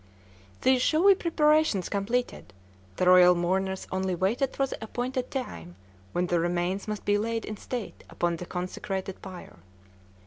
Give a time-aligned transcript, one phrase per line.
[0.63, 2.53] These showy preparations completed,
[2.95, 5.75] the royal mourners only waited for the appointed time
[6.11, 9.59] when the remains must be laid in state upon the consecrated pyre.